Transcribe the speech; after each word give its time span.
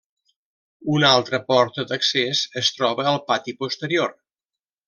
Una 0.93 1.11
altra 1.17 1.41
porta 1.53 1.85
d'accés 1.91 2.43
es 2.65 2.75
troba 2.81 3.09
al 3.15 3.23
pati 3.31 3.59
posterior. 3.63 4.21